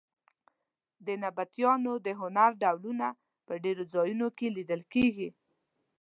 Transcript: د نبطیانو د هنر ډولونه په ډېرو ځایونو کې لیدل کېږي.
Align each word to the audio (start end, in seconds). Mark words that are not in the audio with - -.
د 1.05 1.07
نبطیانو 1.23 1.93
د 2.05 2.07
هنر 2.21 2.51
ډولونه 2.61 3.07
په 3.45 3.53
ډېرو 3.63 3.83
ځایونو 3.93 4.27
کې 4.37 4.47
لیدل 4.57 4.81
کېږي. 4.93 5.29